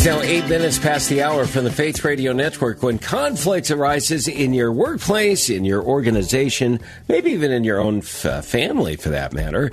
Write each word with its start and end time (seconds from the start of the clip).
is 0.00 0.06
now 0.06 0.20
eight 0.22 0.48
minutes 0.48 0.78
past 0.78 1.10
the 1.10 1.22
hour 1.22 1.44
from 1.44 1.64
the 1.64 1.70
Faith 1.70 2.02
Radio 2.04 2.32
Network. 2.32 2.82
When 2.82 2.98
conflict 2.98 3.70
arises 3.70 4.28
in 4.28 4.54
your 4.54 4.72
workplace, 4.72 5.50
in 5.50 5.66
your 5.66 5.82
organization, 5.82 6.80
maybe 7.08 7.32
even 7.32 7.50
in 7.50 7.64
your 7.64 7.80
own 7.80 7.98
f- 7.98 8.44
family 8.46 8.96
for 8.96 9.10
that 9.10 9.34
matter, 9.34 9.70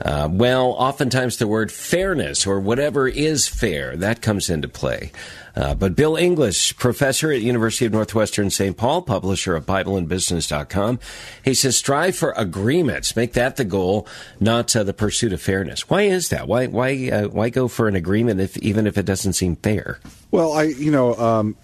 uh, 0.00 0.28
well, 0.30 0.68
oftentimes 0.72 1.36
the 1.36 1.46
word 1.46 1.72
fairness 1.72 2.46
or 2.46 2.60
whatever 2.60 3.08
is 3.08 3.48
fair, 3.48 3.96
that 3.96 4.22
comes 4.22 4.50
into 4.50 4.68
play. 4.68 5.12
Uh, 5.56 5.74
but 5.74 5.96
Bill 5.96 6.16
English, 6.16 6.76
professor 6.76 7.32
at 7.32 7.40
University 7.40 7.86
of 7.86 7.92
Northwestern 7.92 8.50
St. 8.50 8.76
Paul, 8.76 9.00
publisher 9.02 9.56
of 9.56 9.64
BibleandBusiness.com, 9.64 11.00
he 11.42 11.54
says 11.54 11.78
strive 11.78 12.14
for 12.14 12.32
agreements. 12.32 13.16
Make 13.16 13.32
that 13.32 13.56
the 13.56 13.64
goal, 13.64 14.06
not 14.38 14.76
uh, 14.76 14.84
the 14.84 14.92
pursuit 14.92 15.32
of 15.32 15.40
fairness. 15.40 15.88
Why 15.88 16.02
is 16.02 16.28
that? 16.28 16.46
Why 16.46 16.66
why 16.66 17.08
uh, 17.10 17.28
why 17.28 17.48
go 17.48 17.68
for 17.68 17.88
an 17.88 17.96
agreement 17.96 18.40
if 18.40 18.58
even 18.58 18.86
if 18.86 18.98
it 18.98 19.06
doesn't 19.06 19.32
seem 19.32 19.56
fair? 19.56 19.98
Well, 20.30 20.52
I 20.52 20.64
you 20.64 20.90
know. 20.90 21.14
Um, 21.14 21.56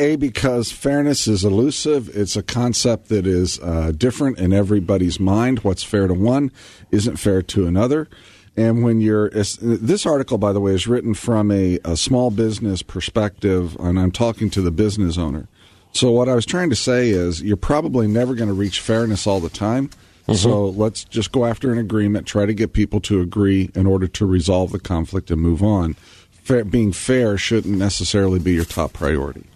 a 0.00 0.16
because 0.16 0.72
fairness 0.72 1.28
is 1.28 1.44
elusive. 1.44 2.08
It's 2.16 2.34
a 2.34 2.42
concept 2.42 3.08
that 3.10 3.26
is 3.26 3.60
uh, 3.60 3.92
different 3.96 4.38
in 4.38 4.52
everybody's 4.52 5.20
mind. 5.20 5.60
What's 5.60 5.82
fair 5.82 6.06
to 6.08 6.14
one 6.14 6.50
isn't 6.90 7.18
fair 7.18 7.42
to 7.42 7.66
another. 7.66 8.08
And 8.56 8.82
when 8.82 9.00
you're, 9.00 9.30
this 9.30 10.06
article, 10.06 10.38
by 10.38 10.52
the 10.52 10.60
way, 10.60 10.72
is 10.72 10.86
written 10.86 11.14
from 11.14 11.50
a, 11.50 11.78
a 11.84 11.96
small 11.96 12.30
business 12.30 12.82
perspective, 12.82 13.76
and 13.78 13.98
I'm 13.98 14.10
talking 14.10 14.50
to 14.50 14.62
the 14.62 14.72
business 14.72 15.16
owner. 15.16 15.48
So 15.92 16.10
what 16.10 16.28
I 16.28 16.34
was 16.34 16.46
trying 16.46 16.70
to 16.70 16.76
say 16.76 17.10
is, 17.10 17.42
you're 17.42 17.56
probably 17.56 18.08
never 18.08 18.34
going 18.34 18.48
to 18.48 18.54
reach 18.54 18.80
fairness 18.80 19.26
all 19.26 19.40
the 19.40 19.48
time. 19.48 19.88
Mm-hmm. 19.88 20.34
So 20.34 20.66
let's 20.66 21.04
just 21.04 21.30
go 21.30 21.44
after 21.46 21.72
an 21.72 21.78
agreement, 21.78 22.26
try 22.26 22.46
to 22.46 22.54
get 22.54 22.72
people 22.72 23.00
to 23.02 23.20
agree 23.20 23.70
in 23.74 23.86
order 23.86 24.08
to 24.08 24.26
resolve 24.26 24.72
the 24.72 24.80
conflict 24.80 25.30
and 25.30 25.40
move 25.40 25.62
on. 25.62 25.94
Fair, 26.30 26.64
being 26.64 26.92
fair 26.92 27.36
shouldn't 27.36 27.76
necessarily 27.78 28.38
be 28.38 28.52
your 28.52 28.64
top 28.64 28.92
priority 28.92 29.46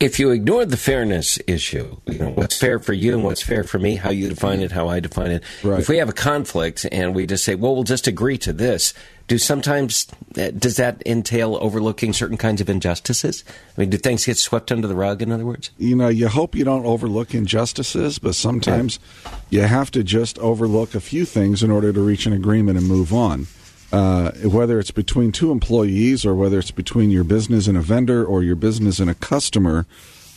if 0.00 0.18
you 0.18 0.30
ignore 0.30 0.64
the 0.64 0.76
fairness 0.76 1.38
issue, 1.46 1.96
you 2.06 2.18
know, 2.18 2.30
what's 2.30 2.58
fair 2.58 2.78
for 2.78 2.92
you 2.92 3.14
and 3.14 3.24
what's 3.24 3.42
fair 3.42 3.62
for 3.62 3.78
me, 3.78 3.96
how 3.96 4.10
you 4.10 4.28
define 4.28 4.60
it, 4.60 4.72
how 4.72 4.88
I 4.88 5.00
define 5.00 5.30
it. 5.30 5.42
Right. 5.62 5.78
If 5.78 5.88
we 5.88 5.98
have 5.98 6.08
a 6.08 6.14
conflict 6.14 6.84
and 6.90 7.14
we 7.14 7.26
just 7.26 7.44
say, 7.44 7.54
well, 7.54 7.74
we'll 7.74 7.84
just 7.84 8.06
agree 8.06 8.36
to 8.38 8.52
this, 8.52 8.92
do 9.28 9.38
sometimes, 9.38 10.06
uh, 10.36 10.50
does 10.50 10.76
that 10.76 11.02
entail 11.06 11.56
overlooking 11.60 12.12
certain 12.12 12.36
kinds 12.36 12.60
of 12.60 12.68
injustices? 12.68 13.44
I 13.76 13.80
mean, 13.80 13.90
do 13.90 13.96
things 13.96 14.26
get 14.26 14.36
swept 14.36 14.72
under 14.72 14.88
the 14.88 14.96
rug, 14.96 15.22
in 15.22 15.30
other 15.30 15.46
words? 15.46 15.70
You 15.78 15.96
know, 15.96 16.08
you 16.08 16.28
hope 16.28 16.54
you 16.54 16.64
don't 16.64 16.84
overlook 16.84 17.32
injustices, 17.32 18.18
but 18.18 18.34
sometimes 18.34 18.98
yeah. 19.24 19.30
you 19.50 19.60
have 19.62 19.90
to 19.92 20.02
just 20.02 20.38
overlook 20.40 20.94
a 20.94 21.00
few 21.00 21.24
things 21.24 21.62
in 21.62 21.70
order 21.70 21.92
to 21.92 22.00
reach 22.00 22.26
an 22.26 22.32
agreement 22.32 22.76
and 22.76 22.86
move 22.86 23.14
on 23.14 23.46
uh, 23.94 24.32
whether 24.48 24.80
it's 24.80 24.90
between 24.90 25.30
two 25.30 25.52
employees 25.52 26.26
or 26.26 26.34
whether 26.34 26.58
it's 26.58 26.72
between 26.72 27.12
your 27.12 27.22
business 27.22 27.68
and 27.68 27.78
a 27.78 27.80
vendor 27.80 28.24
or 28.24 28.42
your 28.42 28.56
business 28.56 28.98
and 28.98 29.08
a 29.08 29.14
customer, 29.14 29.86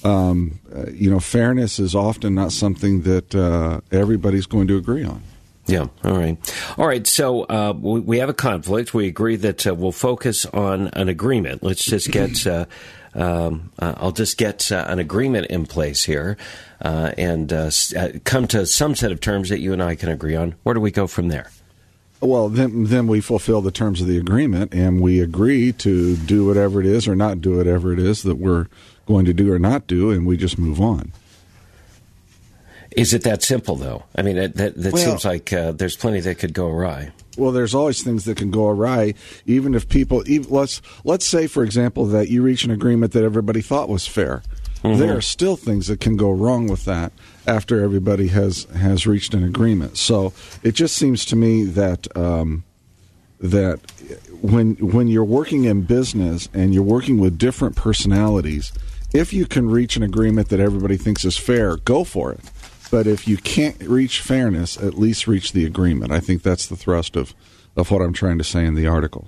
um, 0.03 0.59
uh, 0.75 0.85
you 0.91 1.09
know, 1.09 1.19
fairness 1.19 1.79
is 1.79 1.95
often 1.95 2.35
not 2.35 2.51
something 2.51 3.01
that 3.01 3.33
uh, 3.33 3.81
everybody's 3.91 4.45
going 4.45 4.67
to 4.67 4.77
agree 4.77 5.03
on. 5.03 5.23
Yeah. 5.65 5.87
All 6.03 6.15
right. 6.15 6.37
All 6.77 6.85
right. 6.85 7.07
So 7.07 7.45
uh, 7.45 7.73
we, 7.75 8.19
have 8.19 8.29
a 8.29 8.33
conflict. 8.33 8.93
We 8.93 9.07
agree 9.07 9.37
that 9.37 9.65
uh, 9.65 9.73
we'll 9.73 9.91
focus 9.91 10.45
on 10.45 10.89
an 10.89 11.09
agreement. 11.09 11.63
Let's 11.63 11.83
just 11.83 12.11
get. 12.11 12.45
Uh, 12.45 12.65
um, 13.15 13.71
uh, 13.79 13.95
I'll 13.97 14.11
just 14.11 14.37
get 14.37 14.71
uh, 14.71 14.85
an 14.87 14.99
agreement 14.99 15.47
in 15.47 15.65
place 15.65 16.03
here, 16.03 16.37
and 16.79 17.49
come 18.23 18.47
to 18.49 18.67
some 18.67 18.93
set 18.93 19.11
of 19.11 19.19
terms 19.19 19.49
that 19.49 19.59
you 19.59 19.73
and 19.73 19.81
I 19.81 19.95
can 19.95 20.09
agree 20.09 20.35
on. 20.35 20.53
Where 20.61 20.75
do 20.75 20.79
we 20.79 20.91
go 20.91 21.07
from 21.07 21.29
there? 21.29 21.49
Well, 22.19 22.49
then, 22.49 22.85
then 22.85 23.07
we 23.07 23.21
fulfill 23.21 23.61
the 23.61 23.71
terms 23.71 24.01
of 24.01 24.07
the 24.07 24.17
agreement 24.17 24.73
and 24.73 25.01
we 25.01 25.21
agree 25.21 25.71
to 25.73 26.15
do 26.15 26.47
whatever 26.47 26.79
it 26.79 26.87
is 26.87 27.07
or 27.07 27.15
not 27.15 27.41
do 27.41 27.57
whatever 27.57 27.93
it 27.93 27.99
is 27.99 28.23
that 28.23 28.37
we're 28.37 28.67
going 29.05 29.25
to 29.25 29.33
do 29.33 29.51
or 29.51 29.59
not 29.59 29.87
do, 29.87 30.11
and 30.11 30.25
we 30.25 30.35
just 30.35 30.57
move 30.57 30.81
on. 30.81 31.13
Is 32.95 33.13
it 33.13 33.23
that 33.23 33.43
simple, 33.43 33.75
though? 33.75 34.03
I 34.15 34.23
mean, 34.23 34.37
that, 34.37 34.55
that, 34.55 34.75
that 34.75 34.93
well, 34.93 35.05
seems 35.05 35.23
like 35.23 35.53
uh, 35.53 35.71
there's 35.71 35.95
plenty 35.95 36.19
that 36.21 36.39
could 36.39 36.53
go 36.53 36.67
awry. 36.67 37.11
Well, 37.37 37.51
there's 37.51 37.75
always 37.75 38.01
things 38.01 38.25
that 38.25 38.37
can 38.37 38.49
go 38.49 38.67
awry, 38.67 39.13
even 39.45 39.75
if 39.75 39.87
people. 39.87 40.27
Even, 40.27 40.51
let's 40.51 40.81
let's 41.03 41.25
say, 41.25 41.45
for 41.45 41.63
example, 41.63 42.05
that 42.07 42.29
you 42.29 42.41
reach 42.41 42.63
an 42.63 42.71
agreement 42.71 43.13
that 43.13 43.23
everybody 43.23 43.61
thought 43.61 43.87
was 43.87 44.07
fair. 44.07 44.41
Mm-hmm. 44.83 44.99
There 44.99 45.15
are 45.15 45.21
still 45.21 45.55
things 45.55 45.87
that 45.87 45.99
can 45.99 46.17
go 46.17 46.31
wrong 46.31 46.67
with 46.67 46.85
that 46.85 47.11
after 47.47 47.81
everybody 47.81 48.27
has 48.27 48.65
has 48.75 49.07
reached 49.07 49.33
an 49.33 49.43
agreement. 49.43 49.97
So 49.97 50.33
it 50.63 50.73
just 50.73 50.95
seems 50.95 51.25
to 51.25 51.35
me 51.35 51.63
that 51.63 52.15
um, 52.15 52.63
that 53.39 53.79
when 54.41 54.75
when 54.75 55.07
you're 55.07 55.23
working 55.23 55.63
in 55.63 55.83
business 55.83 56.49
and 56.53 56.73
you're 56.73 56.83
working 56.83 57.19
with 57.19 57.37
different 57.37 57.75
personalities, 57.75 58.71
if 59.13 59.33
you 59.33 59.45
can 59.45 59.69
reach 59.69 59.95
an 59.95 60.03
agreement 60.03 60.49
that 60.49 60.59
everybody 60.59 60.97
thinks 60.97 61.23
is 61.23 61.37
fair, 61.37 61.77
go 61.77 62.03
for 62.03 62.31
it. 62.31 62.41
But 62.89 63.07
if 63.07 63.27
you 63.27 63.37
can't 63.37 63.81
reach 63.81 64.21
fairness, 64.21 64.77
at 64.77 64.93
least 64.93 65.27
reach 65.27 65.51
the 65.51 65.65
agreement. 65.65 66.11
I 66.11 66.19
think 66.19 66.41
that's 66.41 66.67
the 66.67 66.77
thrust 66.77 67.15
of, 67.15 67.33
of 67.75 67.91
what 67.91 68.01
I'm 68.01 68.13
trying 68.13 68.37
to 68.37 68.43
say 68.43 68.65
in 68.65 68.75
the 68.75 68.87
article. 68.87 69.27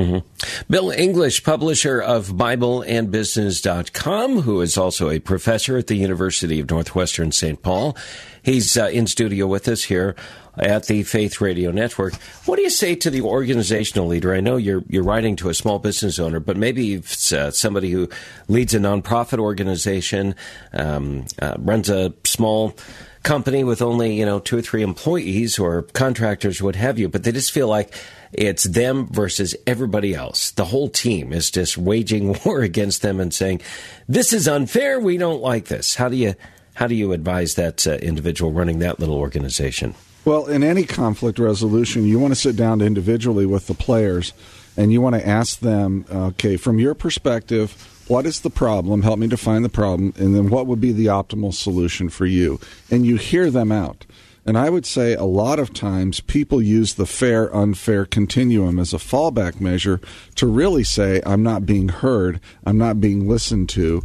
Mm-hmm. 0.00 0.72
Bill 0.72 0.90
English, 0.90 1.44
publisher 1.44 2.00
of 2.00 2.28
BibleandBusiness.com, 2.28 4.42
who 4.42 4.60
is 4.60 4.78
also 4.78 5.10
a 5.10 5.18
professor 5.18 5.78
at 5.78 5.86
the 5.86 5.96
University 5.96 6.60
of 6.60 6.70
Northwestern 6.70 7.32
St. 7.32 7.62
Paul. 7.62 7.96
He's 8.42 8.76
uh, 8.76 8.86
in 8.86 9.06
studio 9.06 9.46
with 9.46 9.68
us 9.68 9.84
here 9.84 10.16
at 10.58 10.86
the 10.86 11.02
Faith 11.02 11.40
Radio 11.40 11.70
Network. 11.70 12.14
What 12.44 12.56
do 12.56 12.62
you 12.62 12.70
say 12.70 12.94
to 12.96 13.10
the 13.10 13.22
organizational 13.22 14.06
leader? 14.06 14.34
I 14.34 14.40
know 14.40 14.56
you're 14.56 14.84
you're 14.88 15.04
writing 15.04 15.36
to 15.36 15.48
a 15.48 15.54
small 15.54 15.78
business 15.78 16.18
owner, 16.18 16.40
but 16.40 16.56
maybe 16.56 16.94
it's 16.94 17.32
uh, 17.32 17.50
somebody 17.50 17.90
who 17.90 18.08
leads 18.48 18.74
a 18.74 18.78
nonprofit 18.78 19.38
organization, 19.38 20.34
um, 20.72 21.26
uh, 21.40 21.54
runs 21.58 21.88
a 21.88 22.12
small 22.24 22.76
company 23.22 23.62
with 23.64 23.82
only 23.82 24.14
you 24.18 24.24
know 24.24 24.40
two 24.40 24.58
or 24.58 24.62
three 24.62 24.82
employees 24.82 25.58
or 25.58 25.82
contractors, 25.82 26.62
what 26.62 26.76
have 26.76 26.98
you, 26.98 27.08
but 27.08 27.24
they 27.24 27.32
just 27.32 27.52
feel 27.52 27.68
like 27.68 27.94
it's 28.32 28.64
them 28.64 29.06
versus 29.08 29.56
everybody 29.66 30.14
else. 30.14 30.52
The 30.52 30.66
whole 30.66 30.88
team 30.88 31.32
is 31.32 31.50
just 31.50 31.76
waging 31.76 32.38
war 32.44 32.60
against 32.60 33.02
them 33.02 33.20
and 33.20 33.32
saying, 33.32 33.60
"This 34.08 34.32
is 34.32 34.48
unfair. 34.48 35.00
We 35.00 35.16
don't 35.16 35.42
like 35.42 35.66
this." 35.66 35.94
How 35.94 36.08
do 36.08 36.16
you 36.16 36.34
how 36.80 36.86
do 36.86 36.94
you 36.94 37.12
advise 37.12 37.56
that 37.56 37.86
uh, 37.86 37.92
individual 37.96 38.52
running 38.52 38.78
that 38.78 38.98
little 38.98 39.16
organization? 39.16 39.94
Well, 40.24 40.46
in 40.46 40.64
any 40.64 40.84
conflict 40.84 41.38
resolution, 41.38 42.06
you 42.06 42.18
want 42.18 42.32
to 42.32 42.40
sit 42.40 42.56
down 42.56 42.80
individually 42.80 43.44
with 43.44 43.66
the 43.66 43.74
players 43.74 44.32
and 44.78 44.90
you 44.90 45.02
want 45.02 45.14
to 45.14 45.28
ask 45.28 45.60
them, 45.60 46.06
okay, 46.10 46.56
from 46.56 46.78
your 46.78 46.94
perspective, 46.94 48.04
what 48.08 48.24
is 48.24 48.40
the 48.40 48.48
problem? 48.48 49.02
Help 49.02 49.18
me 49.18 49.26
define 49.26 49.60
the 49.60 49.68
problem, 49.68 50.14
and 50.16 50.34
then 50.34 50.48
what 50.48 50.66
would 50.66 50.80
be 50.80 50.92
the 50.92 51.06
optimal 51.06 51.52
solution 51.52 52.08
for 52.08 52.24
you? 52.24 52.58
And 52.90 53.04
you 53.04 53.16
hear 53.16 53.50
them 53.50 53.70
out. 53.70 54.06
And 54.46 54.56
I 54.56 54.70
would 54.70 54.86
say 54.86 55.12
a 55.12 55.24
lot 55.24 55.58
of 55.58 55.74
times 55.74 56.20
people 56.20 56.62
use 56.62 56.94
the 56.94 57.06
fair 57.06 57.54
unfair 57.54 58.06
continuum 58.06 58.78
as 58.78 58.94
a 58.94 58.98
fallback 58.98 59.60
measure 59.60 60.00
to 60.36 60.46
really 60.46 60.82
say, 60.82 61.20
I'm 61.26 61.42
not 61.42 61.66
being 61.66 61.90
heard, 61.90 62.40
I'm 62.64 62.78
not 62.78 63.02
being 63.02 63.28
listened 63.28 63.68
to. 63.70 64.02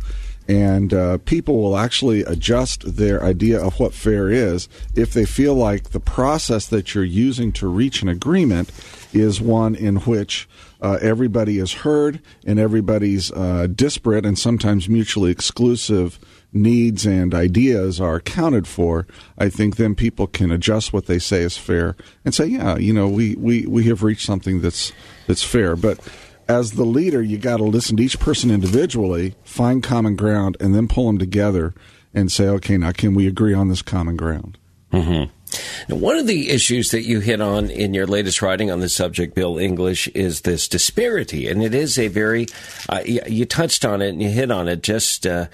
And 0.48 0.94
uh, 0.94 1.18
people 1.20 1.62
will 1.62 1.78
actually 1.78 2.22
adjust 2.22 2.98
their 2.98 3.24
idea 3.24 3.60
of 3.60 3.80
what 3.80 3.94
fair 3.94 4.30
is 4.30 4.70
if 4.96 5.14
they 5.14 5.26
feel 5.26 5.56
like 5.56 5.90
the 5.90 6.00
process 6.00 6.68
that 6.68 6.94
you're 6.94 7.04
using 7.04 7.52
to 7.54 7.68
reach 7.68 8.02
an 8.02 8.10
agreement 8.10 8.72
is 9.12 9.42
one 9.42 9.76
in 9.76 9.98
which 9.98 10.48
uh, 10.82 11.00
everybody 11.02 11.58
is 11.58 11.74
heard 11.74 12.20
and 12.46 12.60
everybody's 12.60 13.32
uh, 13.32 13.68
disparate 13.74 14.26
and 14.26 14.38
sometimes 14.38 14.88
mutually 14.88 15.32
exclusive 15.32 16.20
needs 16.54 17.06
and 17.06 17.34
ideas 17.34 18.00
are 18.00 18.16
accounted 18.16 18.68
for, 18.68 19.06
I 19.38 19.50
think 19.50 19.76
then 19.76 19.94
people 19.94 20.26
can 20.26 20.52
adjust 20.52 20.94
what 20.94 21.06
they 21.06 21.20
say 21.20 21.42
is 21.42 21.58
fair 21.58 21.96
and 22.24 22.34
say, 22.34 22.46
yeah, 22.46 22.78
you 22.78 22.94
know, 22.94 23.08
we, 23.08 23.36
we, 23.36 23.66
we 23.66 23.84
have 23.86 24.04
reached 24.04 24.26
something 24.26 24.62
that's 24.62 24.94
that's 25.28 25.44
fair. 25.44 25.76
But 25.76 26.00
as 26.48 26.74
the 26.74 26.86
leader, 26.86 27.22
you 27.22 27.38
got 27.38 27.58
to 27.58 27.64
listen 27.64 27.98
to 27.98 28.04
each 28.04 28.20
person 28.20 28.52
individually, 28.52 29.36
find 29.44 29.84
common 29.84 30.16
ground, 30.16 30.58
and 30.60 30.76
then 30.76 30.88
pull 30.88 31.08
them 31.08 31.18
together 31.18 31.74
and 32.14 32.32
say, 32.32 32.48
okay, 32.48 32.78
now 32.78 32.92
can 32.92 33.14
we 33.14 33.28
agree 33.28 33.54
on 33.54 33.68
this 33.68 33.82
common 33.82 34.16
ground? 34.16 34.58
Mm-hmm. 34.92 35.32
Now, 35.90 35.96
one 35.96 36.18
of 36.18 36.28
the 36.28 36.50
issues 36.50 36.90
that 36.90 37.04
you 37.04 37.20
hit 37.20 37.42
on 37.42 37.70
in 37.70 37.94
your 37.94 38.08
latest 38.08 38.42
writing 38.42 38.72
on 38.72 38.80
the 38.80 38.90
subject, 38.90 39.36
Bill 39.36 39.58
English, 39.58 40.08
is 40.10 40.42
this 40.42 40.68
disparity, 40.68 41.48
and 41.48 41.64
it 41.64 41.74
is 41.74 41.98
a 41.98 42.08
very 42.08 42.48
uh, 42.90 43.02
you 43.06 43.46
touched 43.46 43.86
on 43.86 44.02
it 44.02 44.10
and 44.10 44.22
you 44.22 44.30
hit 44.30 44.52
on 44.52 44.68
it 44.68 44.84
just. 44.84 45.26
Uh, 45.26 45.48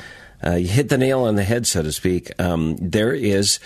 uh, 0.43 0.55
you 0.55 0.67
hit 0.67 0.89
the 0.89 0.97
nail 0.97 1.21
on 1.25 1.35
the 1.35 1.43
head, 1.43 1.67
so 1.67 1.83
to 1.83 1.91
speak. 1.91 2.31
Um, 2.41 2.75
there 2.77 3.13
is 3.13 3.59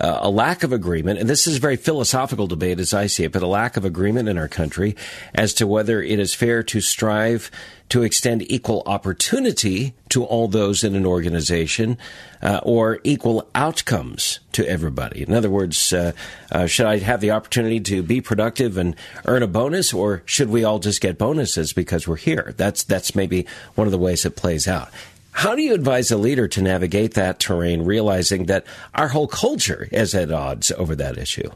uh, 0.00 0.20
a 0.22 0.30
lack 0.30 0.62
of 0.62 0.72
agreement, 0.72 1.18
and 1.18 1.28
this 1.28 1.46
is 1.46 1.56
a 1.56 1.60
very 1.60 1.76
philosophical 1.76 2.46
debate 2.46 2.80
as 2.80 2.94
I 2.94 3.06
see 3.06 3.24
it, 3.24 3.32
but 3.32 3.42
a 3.42 3.46
lack 3.46 3.76
of 3.76 3.84
agreement 3.84 4.28
in 4.28 4.38
our 4.38 4.48
country 4.48 4.96
as 5.34 5.52
to 5.54 5.66
whether 5.66 6.02
it 6.02 6.18
is 6.18 6.34
fair 6.34 6.62
to 6.64 6.80
strive 6.80 7.50
to 7.90 8.02
extend 8.02 8.50
equal 8.50 8.82
opportunity 8.86 9.94
to 10.08 10.24
all 10.24 10.48
those 10.48 10.84
in 10.84 10.94
an 10.94 11.04
organization 11.04 11.98
uh, 12.40 12.60
or 12.62 13.00
equal 13.04 13.48
outcomes 13.54 14.38
to 14.52 14.66
everybody. 14.66 15.22
In 15.22 15.34
other 15.34 15.50
words, 15.50 15.92
uh, 15.92 16.12
uh, 16.50 16.66
should 16.66 16.86
I 16.86 16.98
have 16.98 17.20
the 17.20 17.32
opportunity 17.32 17.80
to 17.80 18.02
be 18.02 18.20
productive 18.20 18.78
and 18.78 18.96
earn 19.26 19.42
a 19.42 19.48
bonus, 19.48 19.92
or 19.92 20.22
should 20.24 20.50
we 20.50 20.64
all 20.64 20.78
just 20.78 21.00
get 21.00 21.18
bonuses 21.18 21.72
because 21.72 22.08
we're 22.08 22.16
here? 22.16 22.54
That's 22.56 22.84
that's 22.84 23.14
maybe 23.14 23.46
one 23.74 23.86
of 23.86 23.92
the 23.92 23.98
ways 23.98 24.24
it 24.24 24.36
plays 24.36 24.66
out. 24.66 24.90
How 25.32 25.54
do 25.54 25.62
you 25.62 25.74
advise 25.74 26.10
a 26.10 26.16
leader 26.16 26.48
to 26.48 26.62
navigate 26.62 27.14
that 27.14 27.38
terrain, 27.38 27.84
realizing 27.84 28.46
that 28.46 28.66
our 28.94 29.08
whole 29.08 29.28
culture 29.28 29.88
is 29.92 30.14
at 30.14 30.30
odds 30.30 30.70
over 30.72 30.94
that 30.96 31.16
issue? 31.16 31.50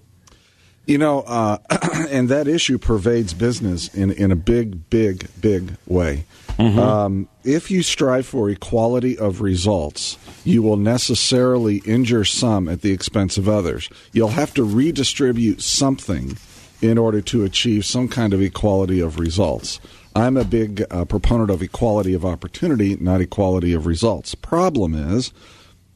You 0.87 0.99
know, 0.99 1.21
uh, 1.23 1.59
and 2.11 2.29
that 2.29 2.47
issue 2.47 2.79
pervades 2.79 3.35
business 3.35 3.93
in, 3.95 4.11
in 4.11 4.31
a 4.31 4.37
big, 4.37 4.89
big, 4.91 5.29
big 5.41 5.77
way. 5.87 6.25
Mm-hmm. 6.59 6.79
Um, 6.79 7.29
if 7.43 7.71
you 7.71 7.83
strive 7.83 8.27
for 8.27 8.49
equality 8.49 9.19
of 9.19 9.41
results, 9.41 10.19
you 10.45 10.63
will 10.63 10.77
necessarily 10.77 11.79
injure 11.79 12.25
some 12.25 12.69
at 12.69 12.83
the 12.83 12.93
expense 12.93 13.39
of 13.39 13.49
others. 13.49 13.89
You'll 14.13 14.29
have 14.29 14.55
to 14.55 14.63
redistribute 14.63 15.63
something 15.63 16.37
in 16.81 16.99
order 16.99 17.21
to 17.23 17.45
achieve 17.45 17.85
some 17.85 18.09
kind 18.09 18.33
of 18.33 18.43
equality 18.43 19.01
of 19.01 19.19
results. 19.19 19.81
I'm 20.15 20.37
a 20.37 20.45
big 20.45 20.85
uh, 20.91 21.05
proponent 21.05 21.51
of 21.51 21.63
equality 21.63 22.15
of 22.15 22.25
opportunity, 22.25 22.97
not 22.97 23.21
equality 23.21 23.73
of 23.73 23.87
results. 23.87 24.35
Problem 24.35 24.95
is, 24.95 25.33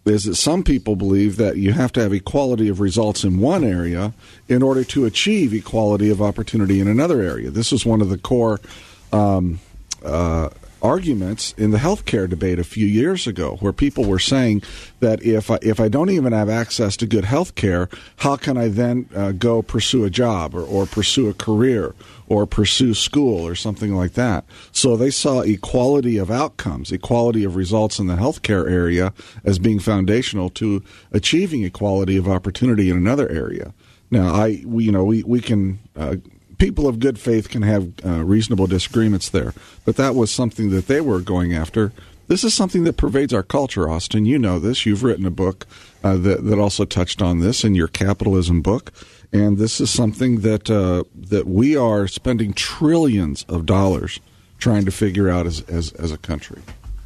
is 0.05 0.25
that 0.25 0.35
some 0.35 0.65
people 0.65 0.97
believe 0.97 1.37
that 1.37 1.57
you 1.57 1.73
have 1.73 1.93
to 1.93 2.01
have 2.01 2.13
equality 2.13 2.69
of 2.69 2.81
results 2.81 3.25
in 3.25 3.39
one 3.39 3.63
area 3.63 4.13
in 4.49 4.63
order 4.63 4.83
to 4.85 5.05
achieve 5.05 5.53
equality 5.53 6.11
of 6.11 6.21
opportunity 6.21 6.81
in 6.81 6.89
another 6.89 7.21
area. 7.21 7.51
This 7.51 7.73
is 7.73 7.87
one 7.87 8.01
of 8.01 8.09
the 8.09 8.19
core 8.19 8.61
um, 9.13 9.61
uh, 10.05 10.49
arguments 10.83 11.55
in 11.57 11.71
the 11.71 11.79
healthcare 11.79 12.29
debate 12.29 12.59
a 12.59 12.65
few 12.65 12.87
years 12.87 13.27
ago, 13.27 13.57
where 13.61 13.73
people 13.73 14.05
were 14.05 14.19
saying 14.19 14.63
that 15.01 15.23
if 15.23 15.51
I, 15.51 15.59
if 15.63 15.81
I 15.81 15.89
don't 15.89 16.11
even 16.11 16.33
have 16.33 16.49
access 16.49 16.97
to 16.99 17.07
good 17.07 17.25
health 17.25 17.55
care, 17.55 17.89
how 18.17 18.37
can 18.37 18.57
I 18.57 18.69
then 18.69 19.09
uh, 19.15 19.33
go 19.33 19.63
pursue 19.63 20.05
a 20.05 20.11
job 20.11 20.55
or, 20.55 20.63
or 20.63 20.87
pursue 20.87 21.29
a 21.29 21.35
career 21.35 21.95
or 22.29 22.47
pursue 22.47 22.95
school 22.95 23.47
or 23.47 23.55
something 23.55 23.95
like 23.95 24.13
that? 24.15 24.45
So 24.73 24.97
they 24.97 25.11
saw 25.11 25.41
equality 25.41 26.19
of 26.19 26.31
outcomes, 26.31 26.93
equality 26.93 27.45
of 27.45 27.57
results 27.57 27.99
in 27.99 28.07
the 28.07 28.17
healthcare 28.17 28.71
area 28.71 29.13
as 29.45 29.59
being 29.59 29.79
foundational 29.79 30.51
to 30.51 30.83
achieving 31.13 31.65
equality 31.65 32.17
of 32.17 32.29
opportunity 32.29 32.91
in 32.91 32.97
another 32.97 33.29
area. 33.29 33.73
Now, 34.11 34.35
I 34.35 34.63
we, 34.65 34.85
you 34.85 34.93
know 34.93 35.05
we 35.05 35.23
we 35.23 35.41
can 35.41 35.79
uh, 35.95 36.17
people 36.59 36.87
of 36.87 36.99
good 36.99 37.19
faith 37.19 37.49
can 37.49 37.63
have 37.63 37.93
uh, 38.05 38.25
reasonable 38.25 38.67
disagreements 38.67 39.29
there, 39.29 39.55
but 39.85 39.97
that 39.97 40.15
was 40.15 40.31
something 40.31 40.71
that 40.71 40.87
they 40.87 41.01
were 41.01 41.21
going 41.21 41.55
after. 41.55 41.93
This 42.27 42.45
is 42.45 42.53
something 42.53 42.85
that 42.85 42.99
pervades 42.99 43.33
our 43.33 43.43
culture, 43.43 43.89
Austin. 43.89 44.27
You 44.27 44.39
know 44.39 44.59
this. 44.59 44.85
You've 44.85 45.03
written 45.03 45.25
a 45.25 45.31
book 45.31 45.67
uh, 46.05 46.17
that 46.19 46.45
that 46.45 46.59
also 46.59 46.85
touched 46.85 47.23
on 47.23 47.41
this 47.41 47.65
in 47.65 47.75
your 47.75 47.89
capitalism 47.89 48.61
book, 48.61 48.93
and 49.33 49.57
this 49.57 49.81
is 49.81 49.91
something 49.91 50.41
that 50.41 50.71
uh, 50.71 51.05
that 51.15 51.47
we 51.47 51.75
are 51.75 52.07
spending 52.07 52.53
trillions 52.53 53.45
of 53.49 53.65
dollars 53.65 54.21
trying 54.59 54.85
to 54.85 54.91
figure 54.91 55.31
out 55.31 55.47
as 55.47 55.63
as, 55.63 55.93
as 55.93 56.13
a 56.13 56.19
country. 56.19 56.61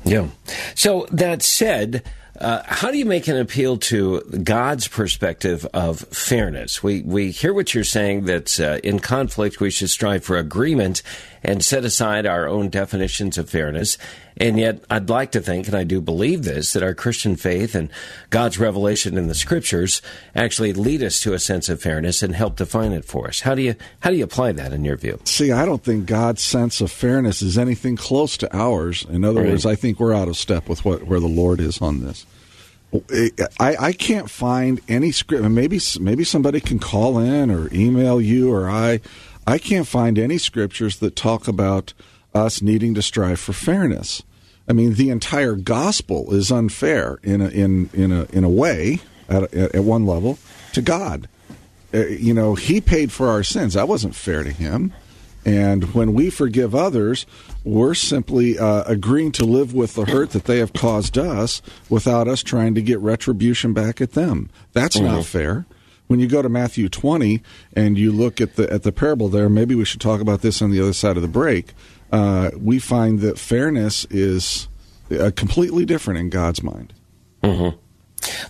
Yeah. 0.05 0.29
So 0.75 1.07
that 1.13 1.43
said. 1.43 2.03
Uh, 2.39 2.63
how 2.65 2.91
do 2.91 2.97
you 2.97 3.05
make 3.05 3.29
an 3.29 3.37
appeal 3.37 3.77
to 3.77 4.21
God's 4.43 4.89
perspective 4.89 5.67
of 5.75 6.01
fairness? 6.01 6.83
We 6.83 7.03
we 7.03 7.31
hear 7.31 7.53
what 7.53 7.75
you're 7.75 7.85
saying 7.85 8.25
that 8.25 8.59
uh, 8.59 8.79
in 8.83 9.01
conflict 9.01 9.61
we 9.61 9.71
should 9.71 9.91
strive 9.91 10.25
for 10.25 10.39
agreement 10.39 11.03
and 11.43 11.63
set 11.63 11.85
aside 11.85 12.25
our 12.25 12.49
own 12.49 12.71
definitions 12.71 13.37
of 13.37 13.51
fairness. 13.51 13.99
And 14.37 14.59
yet, 14.59 14.83
I'd 14.91 15.11
like 15.11 15.33
to 15.33 15.41
think, 15.41 15.67
and 15.67 15.77
I 15.77 15.85
do 15.85 16.01
believe 16.01 16.45
this, 16.45 16.73
that 16.73 16.83
our 16.83 16.95
Christian 16.95 17.37
faith 17.37 17.75
and 17.75 17.91
God's 18.31 18.59
revelation 18.59 19.19
in 19.19 19.29
the 19.29 19.35
Scriptures 19.35 20.03
actually 20.35 20.73
lead 20.73 21.03
us 21.03 21.21
to 21.21 21.35
a 21.35 21.39
sense 21.39 21.69
of 21.69 21.83
fairness 21.83 22.23
and 22.23 22.35
help 22.35 22.57
define 22.57 22.93
it 22.93 23.05
for 23.05 23.29
us. 23.29 23.41
How 23.41 23.55
do 23.55 23.63
you 23.63 23.75
how 24.01 24.11
do 24.11 24.17
you 24.17 24.25
apply 24.25 24.53
that 24.53 24.73
in 24.73 24.85
your 24.85 24.97
view? 24.97 25.21
See, 25.25 25.53
I 25.53 25.65
don't 25.65 25.85
think 25.85 26.07
God's 26.07 26.43
sense 26.43 26.81
of 26.81 26.91
fairness 26.91 27.43
is 27.43 27.59
anything 27.59 27.97
close 27.97 28.37
to 28.39 28.57
ours. 28.57 29.05
In 29.09 29.25
other 29.25 29.43
right. 29.43 29.51
words, 29.51 29.67
I 29.67 29.75
think 29.75 30.01
we're 30.01 30.15
out 30.15 30.29
of 30.29 30.37
step 30.37 30.69
with 30.69 30.85
what 30.85 31.05
where 31.05 31.21
the 31.21 31.27
Lord 31.29 31.61
is 31.61 31.81
on 31.81 32.01
this. 32.01 32.27
I, 33.59 33.77
I 33.81 33.93
can't 33.93 34.29
find 34.29 34.81
any 34.87 35.13
script. 35.13 35.45
Maybe 35.45 35.81
maybe 36.01 36.25
somebody 36.25 36.61
can 36.61 36.79
call 36.79 37.19
in 37.19 37.51
or 37.51 37.73
email 37.73 38.21
you 38.21 38.53
or 38.53 38.69
I. 38.69 39.01
I 39.47 39.59
can't 39.59 39.87
find 39.87 40.19
any 40.19 40.39
scriptures 40.39 40.99
that 40.99 41.17
talk 41.17 41.49
about 41.49 41.95
us 42.35 42.63
needing 42.63 42.95
to 42.95 43.03
strive 43.03 43.41
for 43.41 43.53
fairness. 43.53 44.23
I 44.69 44.73
mean, 44.73 44.95
the 44.95 45.11
entire 45.11 45.55
gospel 45.55 46.33
is 46.33 46.53
unfair 46.53 47.19
in 47.23 47.41
a, 47.41 47.49
in 47.49 47.91
in 47.93 48.13
a 48.13 48.25
in 48.33 48.45
a 48.45 48.49
way 48.49 49.01
at, 49.29 49.53
at 49.53 49.85
one 49.85 50.07
level 50.07 50.39
to 50.73 50.83
God. 50.83 51.29
Uh, 51.93 52.07
you 52.07 52.33
know, 52.33 52.55
He 52.55 52.81
paid 52.81 53.13
for 53.13 53.29
our 53.29 53.43
sins. 53.43 53.75
That 53.75 53.89
wasn't 53.89 54.15
fair 54.15 54.43
to 54.43 54.51
Him. 54.51 54.93
And 55.45 55.93
when 55.93 56.15
we 56.15 56.31
forgive 56.31 56.75
others, 56.75 57.27
we're 57.65 57.95
simply 57.95 58.59
uh, 58.59 58.85
agreeing 58.85 59.33
to 59.33 59.45
live 59.45 59.75
with 59.75 59.95
the 59.95 60.05
hurt 60.05 60.31
that 60.31 60.45
they 60.45 60.59
have 60.59 60.73
caused 60.73 61.19
us 61.19 61.61
without 61.89 62.29
us 62.29 62.43
trying 62.43 62.75
to 62.77 62.83
get 62.83 63.01
retribution 63.01 63.73
back 63.73 64.01
at 64.01 64.13
them. 64.13 64.51
That's 64.73 64.97
mm-hmm. 64.97 65.07
not 65.07 65.25
fair. 65.25 65.67
When 66.07 66.21
you 66.21 66.29
go 66.29 66.43
to 66.43 66.49
Matthew 66.49 66.89
20 66.89 67.43
and 67.75 67.97
you 67.97 68.13
look 68.13 68.41
at 68.41 68.57
the 68.57 68.71
at 68.73 68.83
the 68.83 68.93
parable 68.93 69.29
there, 69.29 69.49
maybe 69.49 69.75
we 69.75 69.85
should 69.85 70.01
talk 70.01 70.21
about 70.21 70.43
this 70.43 70.61
on 70.61 70.71
the 70.71 70.81
other 70.81 70.93
side 70.93 71.17
of 71.17 71.23
the 71.23 71.29
break. 71.29 71.73
Uh, 72.13 72.51
we 72.61 72.79
find 72.79 73.21
that 73.21 73.39
fairness 73.39 74.05
is 74.11 74.69
uh, 75.11 75.31
completely 75.35 75.85
different 75.85 76.21
in 76.21 76.29
God's 76.29 76.63
mind. 76.63 76.93
Mm-hmm. 77.43 77.79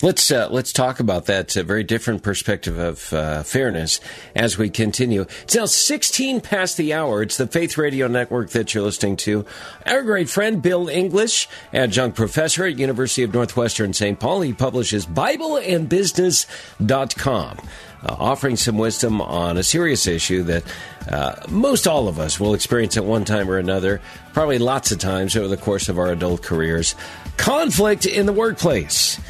Let's 0.03 0.31
uh, 0.31 0.49
let's 0.51 0.73
talk 0.73 1.01
about 1.01 1.27
that 1.27 1.57
uh, 1.57 1.63
very 1.63 1.83
different 1.83 2.23
perspective 2.23 2.79
of 2.79 3.13
uh, 3.13 3.43
fairness 3.43 4.01
as 4.35 4.59
we 4.59 4.69
continue. 4.69 5.23
It's 5.43 5.55
now 5.55 5.65
16 5.65 6.41
past 6.41 6.77
the 6.77 6.93
hour. 6.93 7.23
It's 7.23 7.37
the 7.37 7.47
Faith 7.47 7.79
Radio 7.79 8.07
Network 8.07 8.51
that 8.51 8.75
you're 8.75 8.83
listening 8.83 9.17
to. 9.19 9.47
Our 9.87 10.03
great 10.03 10.29
friend 10.29 10.61
Bill 10.61 10.89
English, 10.89 11.49
adjunct 11.73 12.17
professor 12.17 12.67
at 12.67 12.79
University 12.79 13.23
of 13.23 13.33
Northwestern 13.33 13.93
St. 13.93 14.19
Paul, 14.19 14.43
he 14.43 14.53
publishes 14.53 15.07
Bible 15.07 15.57
and 15.57 15.89
BibleandBusiness.com. 15.89 17.59
Uh, 18.05 18.17
offering 18.19 18.57
some 18.57 18.79
wisdom 18.79 19.21
on 19.21 19.57
a 19.57 19.63
serious 19.63 20.07
issue 20.07 20.43
that 20.43 20.65
uh, 21.09 21.35
most 21.49 21.87
all 21.87 22.09
of 22.09 22.19
us 22.19 22.41
will 22.41 22.55
experience 22.55 22.97
at 22.97 23.05
one 23.05 23.25
time 23.25 23.49
or 23.49 23.59
another, 23.59 24.01
probably 24.33 24.59
lots 24.59 24.91
of 24.91 24.99
times 24.99 25.37
over 25.37 25.49
the 25.49 25.57
course 25.57 25.89
of 25.89 25.99
our 25.99 26.11
adult 26.11 26.43
careers. 26.43 26.95
Conflict 27.37 28.05
in 28.07 28.27
the 28.27 28.33
workplace. 28.33 29.21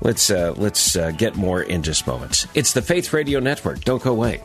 Let's 0.00 0.30
uh, 0.30 0.54
let's 0.56 0.96
uh, 0.96 1.12
get 1.12 1.36
more 1.36 1.62
in 1.62 1.82
just 1.82 2.06
moments. 2.06 2.46
It's 2.54 2.72
the 2.72 2.82
Faith 2.82 3.12
Radio 3.12 3.40
Network. 3.40 3.80
Don't 3.80 4.02
go 4.02 4.12
away. 4.12 4.42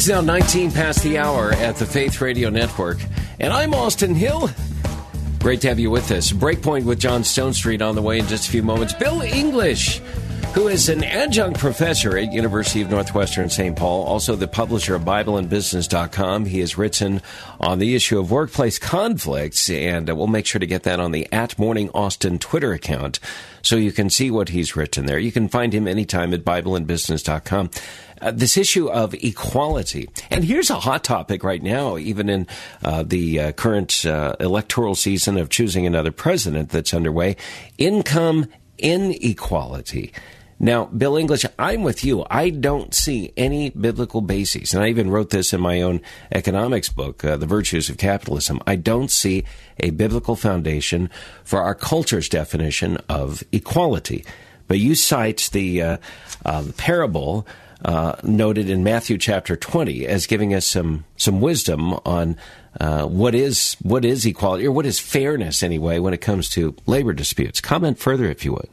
It's 0.00 0.08
now 0.08 0.22
19 0.22 0.72
past 0.72 1.02
the 1.02 1.18
hour 1.18 1.52
at 1.52 1.76
the 1.76 1.84
Faith 1.84 2.22
Radio 2.22 2.48
Network, 2.48 2.96
and 3.38 3.52
I'm 3.52 3.74
Austin 3.74 4.14
Hill. 4.14 4.48
Great 5.40 5.60
to 5.60 5.68
have 5.68 5.78
you 5.78 5.90
with 5.90 6.10
us. 6.10 6.32
Breakpoint 6.32 6.84
with 6.84 6.98
John 6.98 7.20
Stonestreet 7.20 7.86
on 7.86 7.96
the 7.96 8.00
way 8.00 8.18
in 8.18 8.26
just 8.26 8.48
a 8.48 8.50
few 8.50 8.62
moments. 8.62 8.94
Bill 8.94 9.20
English 9.20 10.00
who 10.54 10.66
is 10.66 10.88
an 10.88 11.04
adjunct 11.04 11.60
professor 11.60 12.18
at 12.18 12.32
University 12.32 12.80
of 12.82 12.90
Northwestern 12.90 13.48
St. 13.48 13.76
Paul, 13.76 14.04
also 14.04 14.34
the 14.34 14.48
publisher 14.48 14.96
of 14.96 15.02
BibleandBusiness.com. 15.02 16.46
He 16.46 16.58
has 16.58 16.76
written 16.76 17.22
on 17.60 17.78
the 17.78 17.94
issue 17.94 18.18
of 18.18 18.32
workplace 18.32 18.78
conflicts, 18.78 19.70
and 19.70 20.10
uh, 20.10 20.16
we'll 20.16 20.26
make 20.26 20.46
sure 20.46 20.58
to 20.58 20.66
get 20.66 20.82
that 20.82 20.98
on 20.98 21.12
the 21.12 21.30
at 21.32 21.56
Morning 21.56 21.88
Austin 21.94 22.38
Twitter 22.38 22.72
account 22.72 23.20
so 23.62 23.76
you 23.76 23.92
can 23.92 24.10
see 24.10 24.30
what 24.30 24.48
he's 24.48 24.74
written 24.74 25.06
there. 25.06 25.20
You 25.20 25.30
can 25.30 25.48
find 25.48 25.72
him 25.72 25.86
anytime 25.86 26.34
at 26.34 26.44
BibleandBusiness.com. 26.44 27.70
Uh, 28.20 28.30
this 28.32 28.56
issue 28.56 28.90
of 28.90 29.14
equality. 29.14 30.08
And 30.30 30.44
here's 30.44 30.68
a 30.68 30.80
hot 30.80 31.04
topic 31.04 31.44
right 31.44 31.62
now, 31.62 31.96
even 31.96 32.28
in 32.28 32.46
uh, 32.82 33.04
the 33.04 33.40
uh, 33.40 33.52
current 33.52 34.04
uh, 34.04 34.34
electoral 34.40 34.96
season 34.96 35.38
of 35.38 35.48
choosing 35.48 35.86
another 35.86 36.10
president 36.10 36.70
that's 36.70 36.92
underway 36.92 37.36
income 37.78 38.46
inequality. 38.78 40.12
Now, 40.62 40.84
Bill 40.84 41.16
English, 41.16 41.46
I'm 41.58 41.82
with 41.82 42.04
you. 42.04 42.26
I 42.28 42.50
don't 42.50 42.92
see 42.94 43.32
any 43.34 43.70
biblical 43.70 44.20
basis. 44.20 44.74
and 44.74 44.82
I 44.82 44.90
even 44.90 45.10
wrote 45.10 45.30
this 45.30 45.54
in 45.54 45.60
my 45.62 45.80
own 45.80 46.02
economics 46.30 46.90
book, 46.90 47.24
uh, 47.24 47.38
The 47.38 47.46
Virtues 47.46 47.88
of 47.88 47.96
Capitalism. 47.96 48.60
I 48.66 48.76
don't 48.76 49.10
see 49.10 49.44
a 49.78 49.88
biblical 49.88 50.36
foundation 50.36 51.08
for 51.44 51.62
our 51.62 51.74
culture's 51.74 52.28
definition 52.28 52.98
of 53.08 53.42
equality. 53.52 54.22
But 54.68 54.78
you 54.78 54.94
cite 54.94 55.48
the, 55.54 55.80
uh, 55.80 55.96
uh, 56.44 56.64
parable 56.76 57.46
uh, 57.82 58.16
noted 58.22 58.68
in 58.68 58.84
Matthew 58.84 59.16
chapter 59.16 59.56
20 59.56 60.06
as 60.06 60.26
giving 60.26 60.52
us 60.52 60.66
some, 60.66 61.06
some 61.16 61.40
wisdom 61.40 61.94
on 62.04 62.36
uh, 62.78 63.06
what 63.06 63.34
is 63.34 63.76
what 63.80 64.04
is 64.04 64.26
equality 64.26 64.66
or 64.66 64.72
what 64.72 64.86
is 64.86 65.00
fairness 65.00 65.62
anyway 65.62 65.98
when 65.98 66.14
it 66.14 66.20
comes 66.20 66.50
to 66.50 66.76
labor 66.86 67.14
disputes. 67.14 67.60
Comment 67.62 67.98
further 67.98 68.26
if 68.26 68.44
you 68.44 68.52
would. 68.52 68.68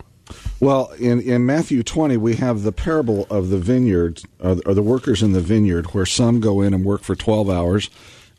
Well, 0.59 0.91
in, 0.99 1.21
in 1.21 1.45
Matthew 1.45 1.83
20, 1.83 2.17
we 2.17 2.35
have 2.35 2.63
the 2.63 2.71
parable 2.71 3.27
of 3.29 3.49
the 3.49 3.57
vineyard, 3.57 4.21
or, 4.39 4.57
or 4.65 4.73
the 4.73 4.81
workers 4.81 5.21
in 5.21 5.33
the 5.33 5.41
vineyard, 5.41 5.93
where 5.93 6.05
some 6.05 6.39
go 6.39 6.61
in 6.61 6.73
and 6.73 6.83
work 6.83 7.03
for 7.03 7.15
12 7.15 7.49
hours, 7.49 7.89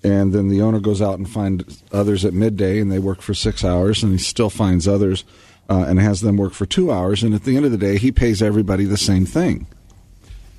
and 0.03 0.33
then 0.33 0.49
the 0.49 0.61
owner 0.61 0.81
goes 0.81 1.01
out 1.01 1.19
and 1.19 1.29
finds 1.29 1.83
others 1.93 2.25
at 2.25 2.35
midday, 2.35 2.81
and 2.81 2.91
they 2.91 2.99
work 2.99 3.21
for 3.21 3.35
six 3.35 3.65
hours, 3.65 4.03
and 4.03 4.13
he 4.13 4.19
still 4.19 4.51
finds 4.51 4.89
others 4.89 5.25
uh, 5.69 5.85
and 5.87 6.01
has 6.01 6.21
them 6.21 6.37
work 6.37 6.53
for 6.53 6.67
two 6.67 6.91
hours, 6.91 7.23
and 7.23 7.35
at 7.35 7.45
the 7.45 7.57
end 7.57 7.65
of 7.65 7.73
the 7.73 7.79
day, 7.79 7.99
he 7.99 8.11
pays 8.11 8.43
everybody 8.43 8.85
the 8.85 8.97
same 8.97 9.27
thing. 9.27 9.67